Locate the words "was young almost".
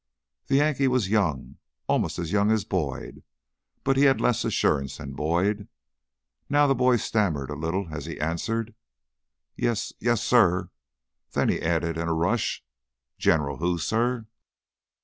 0.87-2.17